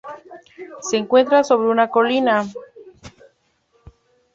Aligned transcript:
Se 0.79 0.97
encuentra 0.97 1.43
sobre 1.43 1.67
una 1.69 1.91
colina. 1.91 2.47